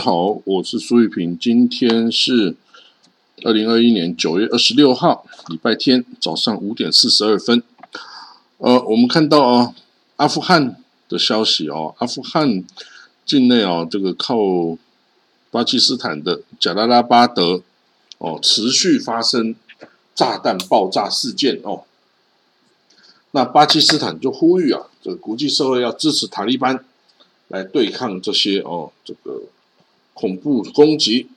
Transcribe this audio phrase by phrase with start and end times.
[0.00, 1.38] 好，我是苏玉平。
[1.38, 2.56] 今天是
[3.44, 7.62] 二零二一年九月二十六号，礼拜天早上五点四十二分。
[8.56, 9.74] 呃，我们看到啊，
[10.16, 12.64] 阿富汗的消息哦，阿富汗
[13.26, 14.38] 境内哦，这个靠
[15.50, 17.60] 巴基斯坦的贾拉拉巴德
[18.16, 19.54] 哦，持续发生
[20.14, 21.84] 炸弹爆炸事件哦。
[23.32, 26.82] 那巴基斯坦就呼吁啊，这个国际社会要支持塔利班
[27.48, 29.42] 来对抗这些哦，这个。
[30.20, 31.28] 恐怖攻击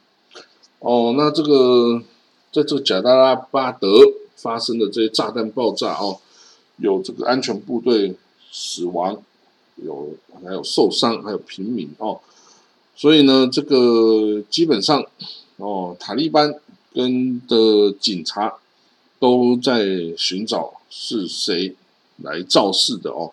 [0.79, 2.03] 哦，那这个
[2.51, 3.87] 在这个贾达拉巴德
[4.35, 6.19] 发生的这些炸弹爆炸哦，
[6.75, 8.13] 有这个安全部队
[8.51, 9.23] 死亡，
[9.77, 10.09] 有
[10.43, 12.19] 还有受伤，还有平民哦，
[12.93, 15.05] 所以呢，这个基本上
[15.55, 16.53] 哦，塔利班
[16.93, 18.55] 跟的警察
[19.17, 21.73] 都在寻找是谁
[22.17, 23.31] 来肇事的哦，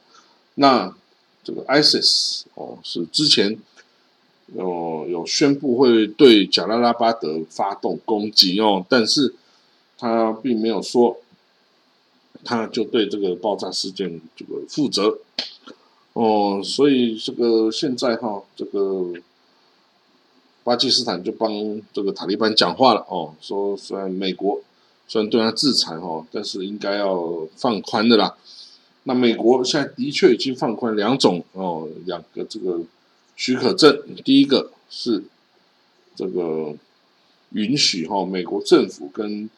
[0.54, 0.94] 那
[1.42, 3.58] 这个 ISIS 哦是之前。
[4.56, 9.32] 有有宣布会对贾拉拉巴德发动攻击哦，但是
[9.96, 11.18] 他并没有说，
[12.44, 15.18] 他就对这个爆炸事件这个负责
[16.14, 19.12] 哦，所以这个现在哈，这个
[20.64, 24.60] 巴基斯坦就帮这个塔利班讲话了哦，说虽然美国
[25.06, 28.36] 虽然对他制裁哈，但是应该要放宽的啦。
[29.04, 32.80] 那美国现在的确已经放宽两种哦，两个这个。
[33.40, 35.24] 许可证，第一个是
[36.14, 36.76] 这个
[37.52, 39.48] 允许哈美国政府跟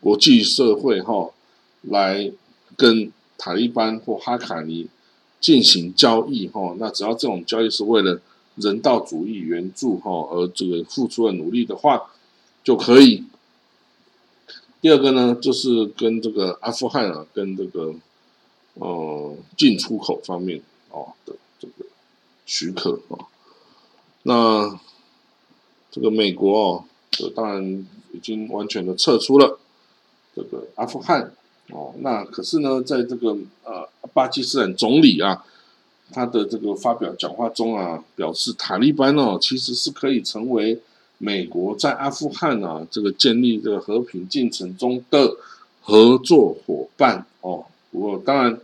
[0.00, 1.32] 国际社会哈
[1.80, 2.30] 来
[2.76, 4.86] 跟塔利班或哈卡尼
[5.40, 8.20] 进行交易哈，那只要这种交易是为了
[8.54, 12.12] 人道主义援助哈而这个付出了努力的话
[12.62, 13.24] 就可以。
[14.80, 17.92] 第二个呢，就是跟这个阿富汗啊，跟这个
[18.74, 21.86] 呃进出口方面哦的这个
[22.46, 23.31] 许可啊。
[24.24, 24.78] 那
[25.90, 29.58] 这个美国哦，这当然已经完全的撤出了
[30.34, 31.34] 这个阿富汗
[31.70, 31.92] 哦。
[31.98, 35.44] 那可是呢，在这个呃巴基斯坦总理啊，
[36.12, 40.80] 他的这个发表讲话中啊，表示塔利班哦其实是可以成为
[41.18, 45.36] 美国在阿富汗啊这个建立这个和平进程中的
[45.82, 47.66] 合作伙伴哦。
[47.90, 48.60] 不过当然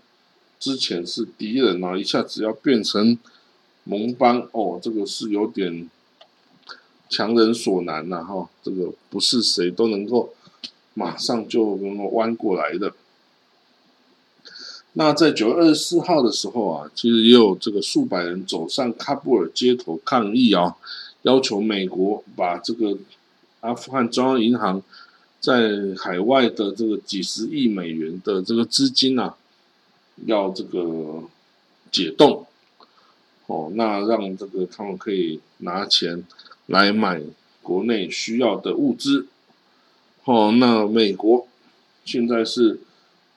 [0.61, 3.19] 之前是敌人啊，一下子要变成。
[3.89, 5.89] 盟邦哦，这个是有点
[7.09, 10.35] 强人所难呐，哈，这个不是谁都能够
[10.93, 12.93] 马上就能够弯过来的。
[14.93, 20.77] 那在九月二十四号的时候啊，其实也有这个数百人走上喀布尔街头抗议啊，
[21.23, 22.99] 要求美国把这个
[23.61, 24.83] 阿富汗中央银行
[25.41, 29.37] 在海外的这个几十亿美元的这个资金啊，
[30.27, 31.23] 要这个
[31.91, 32.45] 解冻。
[33.49, 36.23] 哦，那让这个他们可以拿钱
[36.67, 37.23] 来买
[37.63, 39.27] 国内需要的物资。
[40.25, 41.49] 哦，那美国
[42.05, 42.79] 现在是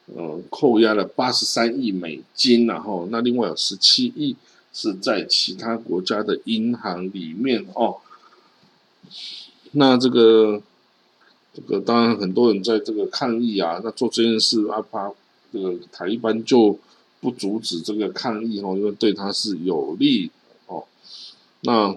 [0.07, 4.35] 呃扣押了八十三亿美金，然后那另外有十七亿
[4.73, 7.99] 是在其他国家的银行里面哦。
[9.71, 10.61] 那这个
[11.53, 15.09] 这个当然很多人在这个抗议啊，那做这件事阿怕
[15.53, 16.77] 这个台一般就。
[17.21, 20.29] 不阻止这个抗议哦，因为对他是有利
[20.67, 20.83] 哦。
[21.61, 21.95] 那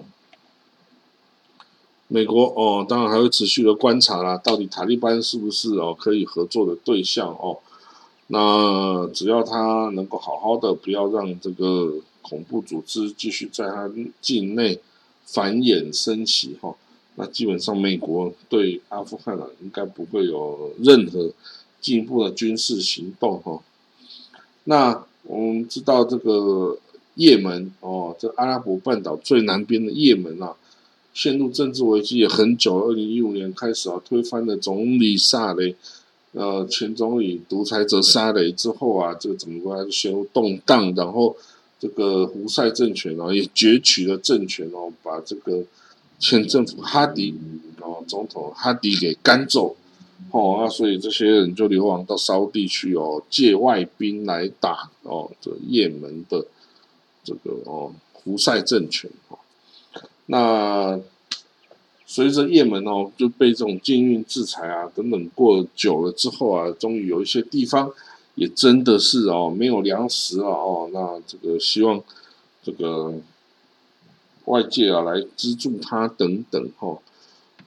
[2.07, 7.59] 美国哦，当然还会持续的观察啦，到底塔利班是不是哦可以合作的对象哦？
[8.27, 13.89] 那只要他能够好好的，不要让这个恐怖组织继续在他
[14.21, 14.79] 境内
[15.25, 16.75] 繁衍生息哈，
[17.15, 21.31] 那基本上美国对阿富汗啊应该不会有任何
[21.81, 23.61] 进一步的军事行动哈。
[24.63, 26.77] 那我们知道这个
[27.15, 30.55] 也门哦，这阿拉伯半岛最南边的也门啊，
[31.13, 32.79] 陷入政治危机也很久。
[32.79, 35.75] 二零一五年开始啊，推翻了总理萨雷，
[36.33, 40.93] 呃，前总理独裁者萨雷之后啊，这个整个国家就陷入动荡。
[40.95, 41.35] 然后
[41.79, 45.63] 这个胡塞政权啊，也攫取了政权哦，把这个
[46.19, 47.33] 前政府哈迪
[47.81, 49.75] 哦总统哈迪给赶走。
[50.31, 56.45] 哦，那所以这些人就流亡到烧地去哦，借外兵来打哦，这也门的
[57.23, 59.37] 这个哦胡塞政权哦。
[60.25, 60.99] 那
[62.05, 67.91] 随着也门哦就被这种禁运制裁啊等等过久了之后啊，终于有一些地方
[68.33, 72.03] 也真的是哦没有粮食了哦，那这个希望
[72.61, 73.13] 这个
[74.45, 76.97] 外界啊来资助他等等哈。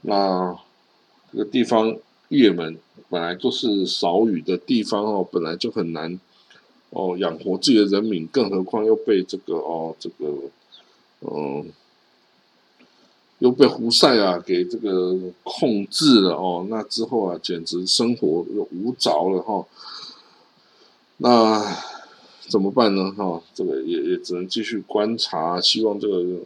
[0.02, 0.58] 那
[1.32, 1.96] 这个地方。
[2.28, 2.78] 也门
[3.08, 6.20] 本来就是少雨的地方哦，本来就很难
[6.90, 10.34] 哦养活自己的人民，更何况又被这个哦这个
[11.20, 11.70] 嗯
[13.38, 19.64] 又被胡塞啊给这个控制了哦，那之后啊，简直生活又无着了哈。
[21.19, 21.76] 那
[22.48, 23.12] 怎么办呢？
[23.12, 26.40] 哈，这个也也只能继续观察，希望这个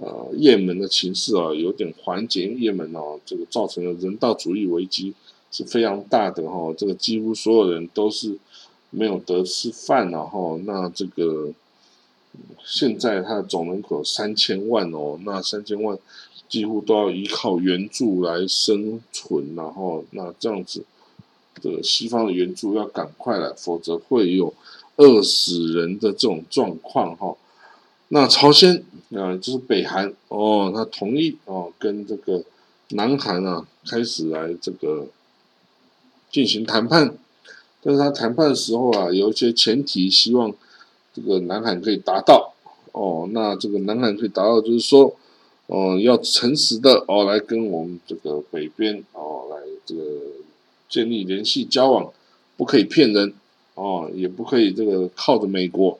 [0.00, 2.48] 呃，也门的情势啊有点缓解。
[2.58, 5.14] 也门哦，这个造成了人道主义危机
[5.52, 8.36] 是非常大的哈，这个几乎所有人都是
[8.90, 10.58] 没有得吃饭了哈。
[10.64, 11.52] 那这个
[12.64, 15.96] 现在它的总人口三千万哦，那三千万。
[16.48, 20.84] 几乎都要依靠援助来生存，然后那这样子
[21.62, 24.52] 的西方的援助要赶快来，否则会有
[24.96, 27.36] 饿死人的这种状况哈。
[28.12, 28.84] 那朝鲜
[29.14, 30.12] 啊，就是北韩。
[30.28, 32.44] 哦，他同意哦，跟这个
[32.90, 35.06] 南韩啊开始来这个
[36.30, 37.16] 进行谈判，
[37.82, 40.52] 但是他谈判的时候啊，有一些前提，希望
[41.14, 42.52] 这个南韩可以达到。
[42.92, 45.16] 哦，那这个南韩可以达到，就是说。
[45.72, 50.02] 哦，要诚实的哦，来跟我们这个北边哦，来这个
[50.88, 52.12] 建立联系交往，
[52.56, 53.32] 不可以骗人。
[53.76, 55.99] 哦，也不可以这个靠着美国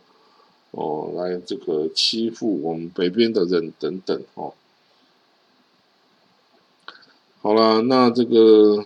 [0.73, 4.55] 哦来这个欺负我们北边的人等等哦。
[7.43, 8.85] 好了，那这个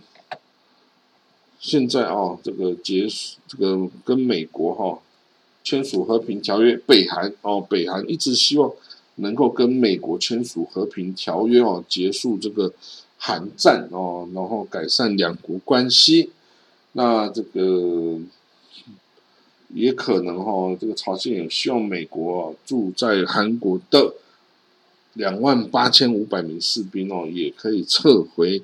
[1.58, 5.00] 现在啊，这个结束这个跟美国哈
[5.62, 8.72] 签署和平条约，北韩哦，北韩一直希望。
[9.16, 12.72] 能够跟美国签署和平条约哦，结束这个
[13.16, 16.32] 韩战哦，然后改善两国关系。
[16.94, 18.18] 那这个
[19.74, 24.14] 也可能哈，这个朝鲜也希望美国住在韩国的
[25.12, 28.62] 两万八千五百名士兵哦，也可以撤回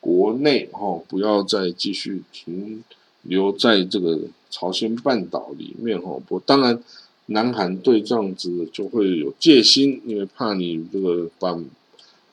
[0.00, 2.82] 国内哦，不要再继续停
[3.22, 4.20] 留在这个
[4.50, 6.18] 朝鲜半岛里面哦。
[6.26, 6.82] 不，当然。
[7.26, 11.56] 南韩对这样子就会有戒心，因为怕你这个把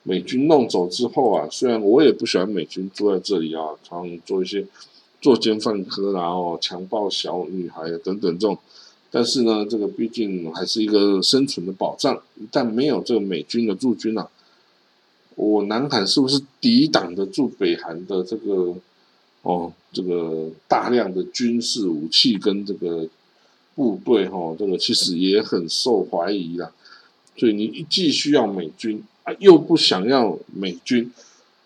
[0.02, 4.66] 美军弄走之后啊，虽然我也不喜欢美军住在这里啊，常做一些
[5.20, 8.58] 作奸犯科然后强暴小女孩等等这种，
[9.10, 12.20] 但是呢，这个毕竟还是一个生存的保障。
[12.36, 14.28] 一旦没有这个美军的驻军啊，
[15.36, 18.74] 我南韩是不是抵挡得住北韩的这个
[19.42, 23.08] 哦，这个大量的军事武器跟这个？
[23.76, 26.70] 部队哈，这个其实也很受怀疑啦。
[27.36, 31.10] 所以你既需要美军啊，又不想要美军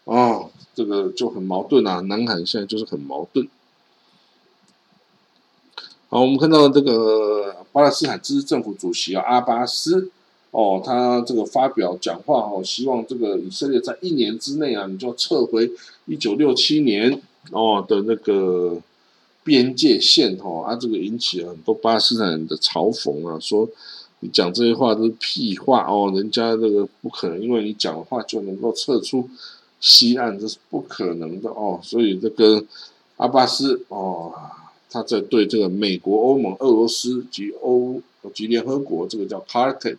[0.05, 2.01] 啊，这个就很矛盾啊。
[2.01, 3.49] 南韩现在就是很矛盾。
[6.09, 10.11] 好，我们看到这个巴勒斯坦自治政府主席啊阿巴斯
[10.51, 15.71] 哦，他这个发表讲话哦，希望这个以色列在一年之内啊，你就撤回
[16.07, 18.81] 一九六七年哦的那个。
[19.47, 23.69] 边界线哈啊，这个引起了很多巴勒斯坦人的嘲讽啊，说
[24.21, 29.29] 你讲这些话都是屁话哦，人家这个不可能，因为你讲的话就能够撤出
[29.85, 31.79] 西岸，这是不可能的哦。
[31.83, 32.67] 所以这跟
[33.19, 34.33] 阿巴斯哦，
[34.89, 38.01] 他在对这个美国、欧盟、俄罗斯及欧
[38.33, 39.99] 及联合国这个叫 Cartet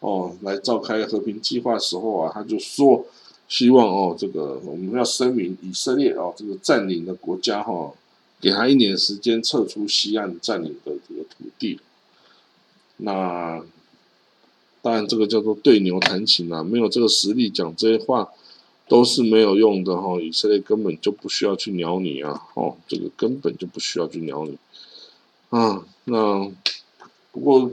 [0.00, 3.06] 哦来召开和平计划时候啊，他就说
[3.48, 7.92] 希望哦，这个我们要声明以色列哦这个占领的国家哈。
[8.38, 11.80] 给他一年时间撤出西岸占领的这个土地，
[12.98, 13.64] 那
[14.82, 18.28] 当然这个叫做对牛弹琴啊，没有这个实力讲这些话
[18.88, 20.20] 都是没有用的哈。
[20.20, 24.58] 以色列根本就不需要去鸟你啊，哦，这个根本就不需要去鸟你
[25.50, 25.84] 啊。
[26.04, 26.50] 那
[27.32, 27.70] 不过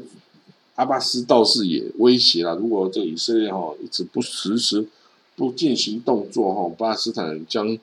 [0.75, 4.88] 阿巴斯倒是也威胁了，如果这以色列哈一直不实施
[5.36, 7.77] 不进行动作哈，巴勒斯坦人将。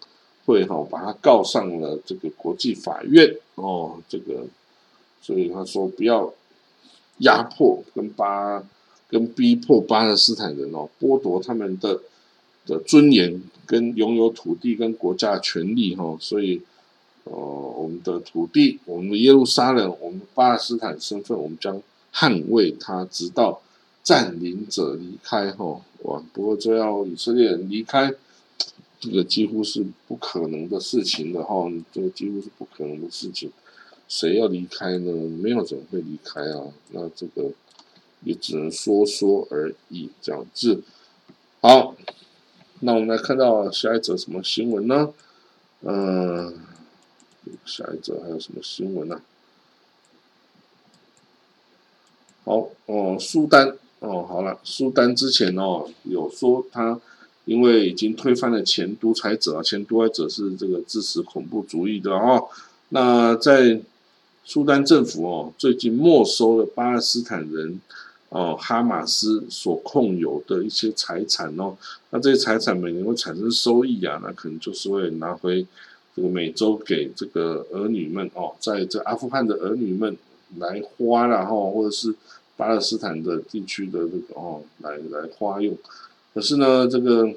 [0.47, 4.45] 会哈把他告上了这个国际法院哦，这个，
[5.23, 6.33] 所以他说不要
[7.19, 8.61] 压迫跟巴
[9.07, 12.01] 跟逼迫巴勒斯坦人哦，剥夺他们的
[12.67, 16.61] 的尊严跟拥有土地跟国家的权利哈，所以
[17.25, 23.61] 呃我们的土地，我们的耶路撒冷，我们巴勒斯坦身份，我们将捍卫它，直到
[24.03, 28.15] 占领者离开哈哇，不过这要以色列人离开。
[28.99, 33.51] 这个几乎是不可能的事情的哈，这个几乎是不可能的事情。
[34.07, 35.11] 谁要离开呢？
[35.43, 36.65] 没有人会离开啊。
[36.91, 37.51] 那这个
[38.25, 40.83] 也只能说说而已，这样子。
[41.63, 41.97] 好，
[42.81, 45.13] 那我们来看到下一则什么新闻呢？
[45.83, 46.59] 嗯，
[47.65, 49.21] 下一则还有什么新闻呢？
[52.45, 57.01] 好哦，苏丹哦，好了，苏丹之前哦有说他。
[57.47, 62.47] 因为已经推翻了前独裁者啊，前独裁者是这个支持恐怖主义的哦。
[62.91, 63.81] 那在
[64.45, 67.81] 苏丹政府哦，最近没收了巴勒斯坦人
[68.31, 71.77] 哦哈马斯所控有的一些财产哦，
[72.11, 75.67] 那这些财产每年会产生收益啊，那可能就是会拿回
[76.17, 80.17] 这个美洲给这个儿女们哦，在这阿富汗的儿女们
[80.59, 82.15] 来花了哈，或者是
[82.57, 85.77] 巴勒斯坦的地区的这个哦来来花用，
[86.35, 87.33] 可是呢，这个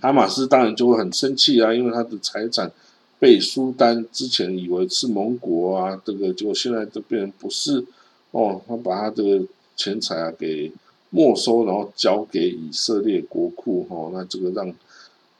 [0.00, 2.72] 哈马斯当然就会很生气啊，因为他的财产。
[3.18, 7.84] 被苏丹之前以为是盟国啊，这个结果现在就变成不是
[8.32, 9.44] 哦，他把他这个
[9.76, 10.70] 钱财啊给
[11.10, 14.72] 没收，然后交给以色列国库哈，那这个让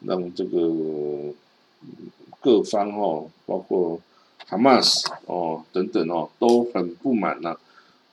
[0.05, 1.33] 让这个
[2.41, 4.01] 各方哦，包括
[4.47, 7.57] 哈马斯哦等等哦都很不满呐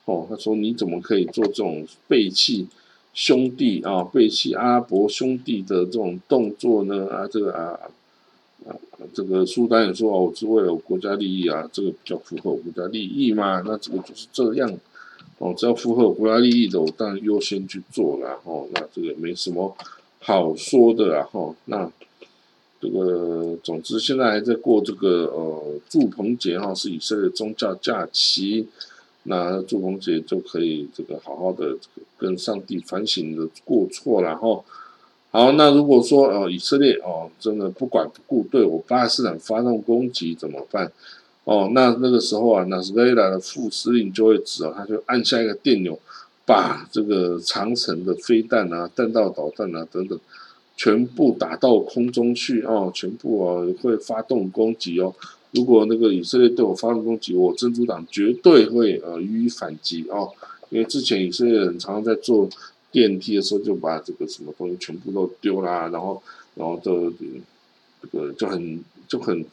[0.04, 2.68] 哦，他说你怎么可以做这种背弃
[3.14, 7.78] 兄弟啊，背弃阿拉伯兄弟的这种动作呢啊，这个啊。
[9.14, 13.62] 这个苏丹也说哦我是为了国家利益啊，这个比较符合国家利益嘛。
[13.64, 14.70] 那这个就是这样
[15.38, 18.68] 哦，只要符合国家利益的，我当然优先去做了哦。
[18.74, 19.74] 那这个没什么
[20.20, 21.54] 好说的啦哈。
[21.66, 21.90] 那
[22.80, 28.66] 这个总之现在还在过这个呃祝棚节哈，是以色列宗教假期。
[29.22, 31.76] 那祝棚节就可以这个好好的
[32.16, 34.64] 跟上帝反省的过错然后。
[35.30, 40.90] 好，那如果说呃以色列哦真的不管不顾对我巴勒斯坦发动攻击怎么办？
[41.44, 45.98] 哦，那那个时候啊，纳斯维拉的副司令就会指哦，他就按下一个电钮，
[46.46, 50.18] 把这个长城的飞弹啊、弹道导弹啊等等
[50.76, 55.14] 全部打到空中去哦，全部哦会发动攻击哦。
[55.50, 60.30] 如果那个以色列对我发动攻击，我珍珠党绝对会呃予以反击哦，
[60.70, 62.48] 因为之前以色列人常常在做。
[62.90, 66.22] 电梯的时候就把这个什么东西全部都丢啦，然后，
[66.54, 67.12] 然后就
[68.00, 69.44] 这个就很就很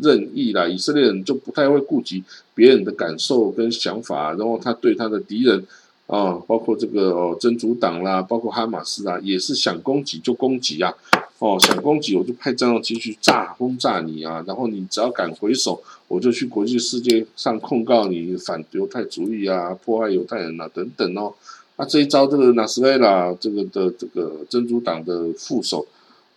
[0.00, 0.68] 任意啦。
[0.68, 2.22] 以色列人就不太会顾及
[2.54, 5.66] 别人的感受跟想法，然后他对他的敌人
[6.06, 10.94] 啊，包括这个哦真主党啦，包括哈马斯啊，也是想攻击就攻击啊，
[11.38, 21.34] 哦想攻击我就派战斗机去炸轰炸你啊，然后你只要敢回首，我就去国际世界上控告你反犹太主义啊，迫害犹太人啊等等哦。
[21.76, 25.84] 那这一招，这个纳斯维拉这个的这个珍珠党的副手，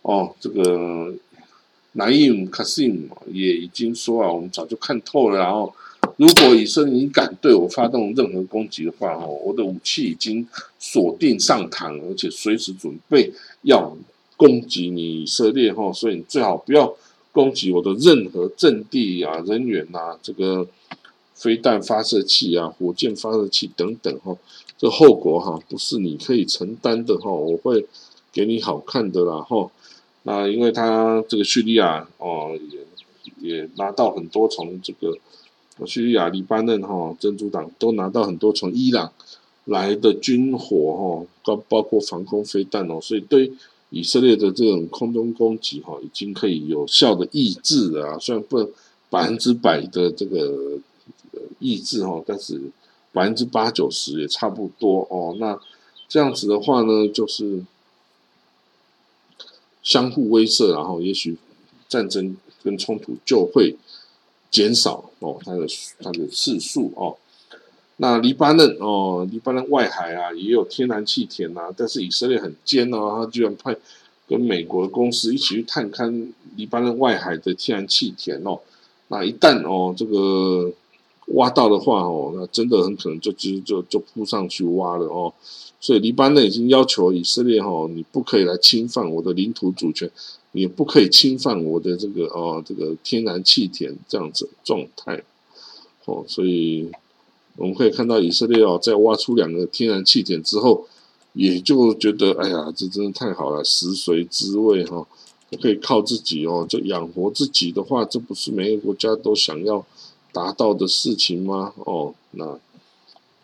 [0.02, 1.14] 哦，这个
[1.92, 5.38] 南印卡西姆也已经说啊，我们早就看透了。
[5.38, 5.72] 然后，
[6.16, 10.44] 如果以色列敢对我发动任何攻击的话，哦，我的武器已经
[10.80, 13.96] 锁定上膛，而且随时准备要
[14.36, 15.72] 攻击你以色列。
[15.72, 16.92] 哈，所以你最好不要
[17.30, 20.66] 攻击我的任何阵地啊、人员呐、这个
[21.34, 24.18] 飞弹发射器啊、火箭发射器等等。
[24.24, 24.36] 哈。
[24.78, 27.84] 这后果哈不是你可以承担的哈，我会
[28.32, 29.68] 给你好看的啦哈。
[30.22, 35.18] 那因为他这个叙利亚哦也也拿到很多从这个
[35.84, 39.12] 叙利亚、黎巴嫩哈珍珠党都拿到很多从伊朗
[39.64, 43.50] 来的军火哈，包包括防空飞弹哦，所以对
[43.90, 48.18] 以色列的这种空中攻击哈，已经可以有效的抑制了啊。
[48.20, 48.70] 虽然不能
[49.10, 50.78] 百分之百的这个
[51.58, 52.60] 抑制哈，但是。
[53.12, 55.58] 百分之八九十也差不多哦，那
[56.08, 57.64] 这样子的话呢，就是
[59.82, 61.36] 相互威慑，然后也许
[61.88, 63.76] 战争跟冲突就会
[64.50, 65.66] 减少哦，它的
[66.00, 67.16] 它的次数哦。
[67.96, 73.74] 那黎巴嫩哦，黎巴嫩外海啊也有天然气田呐，但是以色列很奸哦，他居然派
[74.28, 78.60] 跟美国的公司一起去探勘黎巴嫩外海的天然气田哦。
[79.08, 80.72] 那一旦哦这个。
[81.34, 85.32] 挖到的话哦，那真的很可能就就就就扑上去挖了哦。
[85.80, 90.10] 所以黎巴嫩已经要求以色列哦，你不可以来侵犯我的领土主权，
[90.52, 95.22] 也不可以侵犯我的这个哦这个天然气田这样子状态
[96.06, 96.24] 哦。
[96.26, 96.90] 所以
[97.56, 100.86] 我们可以看到以色列哦，在挖出两个天然气田之后，
[101.34, 105.06] 也就觉得哎呀，这真的太好了，食髓知味哈，
[105.60, 109.84] 可以靠自己哦，就养活自己的话，这不是每个国家都想要。
[110.38, 111.72] 达到的事情吗？
[111.78, 112.56] 哦，那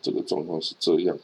[0.01, 1.19] 这个状况是这样。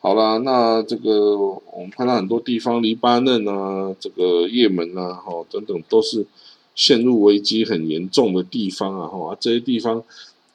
[0.00, 6.26] 好啦，那这个我们看到很多地方，黎巴嫩啊，这个也门啊，哈等等，都是
[6.74, 10.02] 陷入危机很严重的地方啊，哈，这些地方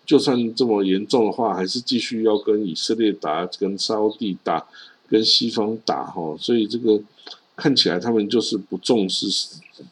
[0.05, 4.67] 就算这么严重的话，还是继续要跟以色列打，跟沙地打，
[5.07, 7.01] 跟西方打，哈，所以这个
[7.55, 9.27] 看起来他们就是不重视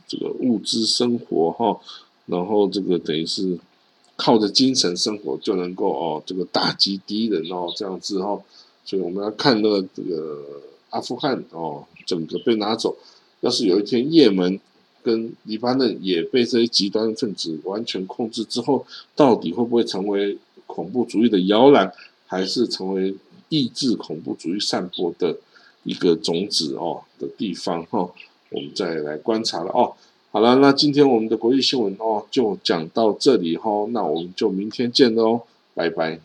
[0.06, 1.80] 这个物资生活，哈，
[2.26, 3.58] 然后这个等于是。
[4.20, 8.44] 靠着精神生活就能够哦，这个打击敌人哦，这样子哦，
[8.84, 10.44] 所以我们要看那个这个
[10.90, 12.98] 阿富汗哦，整个被拿走。
[13.40, 14.60] 要是有一天也门
[15.02, 18.86] 跟黎巴嫩也被这些极端分子完全控制之后，
[19.16, 21.90] 到底会不会成为恐怖主义的摇篮，
[22.28, 23.16] 还是成为
[23.48, 25.38] 抑制恐怖主义散播的
[25.86, 28.12] 一个种子哦的地方哈，
[28.50, 29.96] 我们再来观察了哦。
[30.32, 35.42] 好了，那今天我们的国际新闻哦就讲到这里哈，那我们就明天见喽，
[35.74, 36.20] 拜拜。